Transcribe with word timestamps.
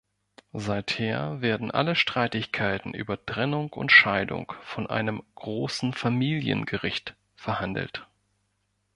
Seither 0.53 1.41
werden 1.43 1.69
alle 1.69 1.95
Streitigkeiten 1.95 2.95
über 2.95 3.23
Trennung 3.23 3.71
und 3.73 3.91
Scheidung 3.91 4.51
von 4.63 4.87
einem 4.87 5.21
"Großen 5.35 5.93
Familiengericht" 5.93 7.13
verhandelt. 7.35 8.07